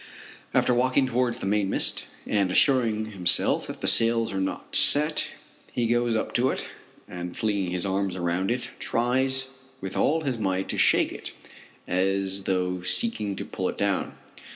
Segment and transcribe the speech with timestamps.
[0.51, 5.29] After walking towards the mainmast and assuring himself that the sails are not set,
[5.73, 6.69] he goes up to it
[7.07, 11.33] and flinging his arms around it, tries with all his might to shake it,
[11.87, 14.17] as though seeking to pull it down.